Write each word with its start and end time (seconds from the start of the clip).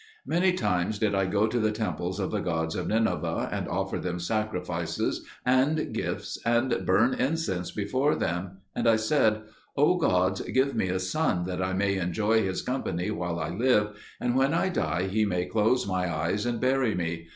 Many 0.25 0.53
times 0.53 0.97
did 0.97 1.13
I 1.13 1.27
go 1.27 1.45
to 1.45 1.59
the 1.59 1.69
temples 1.71 2.19
of 2.19 2.31
the 2.31 2.39
gods 2.39 2.75
of 2.75 2.87
Nineveh 2.87 3.49
and 3.51 3.67
offer 3.67 3.99
them 3.99 4.19
sacrifices 4.19 5.23
and 5.45 5.93
gifts 5.93 6.39
and 6.43 6.75
burn 6.87 7.13
incense 7.13 7.69
before 7.69 8.15
them; 8.15 8.61
and 8.75 8.89
I 8.89 8.95
said, 8.95 9.43
"O 9.77 9.97
gods, 9.97 10.41
give 10.41 10.73
me 10.75 10.87
a 10.87 10.99
son, 10.99 11.43
that 11.45 11.61
I 11.61 11.73
may 11.73 11.97
enjoy 11.97 12.41
his 12.41 12.63
company 12.63 13.11
while 13.11 13.37
I 13.37 13.51
live, 13.51 13.89
and 14.19 14.35
when 14.35 14.55
I 14.55 14.69
die 14.69 15.03
he 15.07 15.23
may 15.23 15.45
close 15.45 15.85
my 15.85 16.11
eyes 16.11 16.47
and 16.47 16.59
bury 16.59 16.95
me. 16.95 17.27